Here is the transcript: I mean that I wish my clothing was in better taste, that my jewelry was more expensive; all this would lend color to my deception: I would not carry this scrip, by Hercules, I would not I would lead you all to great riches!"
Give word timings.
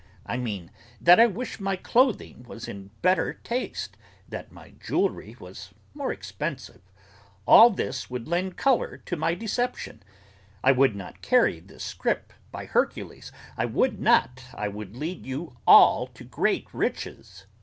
I 0.25 0.35
mean 0.37 0.71
that 0.99 1.19
I 1.19 1.27
wish 1.27 1.59
my 1.59 1.75
clothing 1.75 2.41
was 2.47 2.67
in 2.67 2.89
better 3.03 3.33
taste, 3.35 3.97
that 4.27 4.51
my 4.51 4.71
jewelry 4.79 5.35
was 5.39 5.75
more 5.93 6.11
expensive; 6.11 6.81
all 7.45 7.69
this 7.69 8.09
would 8.09 8.27
lend 8.27 8.57
color 8.57 8.97
to 8.97 9.15
my 9.15 9.35
deception: 9.35 10.01
I 10.63 10.71
would 10.71 10.95
not 10.95 11.21
carry 11.21 11.59
this 11.59 11.83
scrip, 11.83 12.33
by 12.51 12.65
Hercules, 12.65 13.31
I 13.55 13.65
would 13.65 13.99
not 13.99 14.43
I 14.55 14.69
would 14.69 14.95
lead 14.97 15.27
you 15.27 15.55
all 15.67 16.07
to 16.07 16.23
great 16.23 16.65
riches!" 16.73 17.45